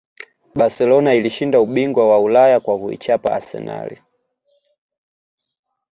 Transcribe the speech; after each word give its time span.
barcelona 0.55 1.13
ilishinda 1.13 1.59
ubingwa 1.59 2.09
wa 2.09 2.19
ulaya 2.19 2.59
kwa 2.59 2.79
kuichapa 2.79 3.31
arsenal 3.35 3.97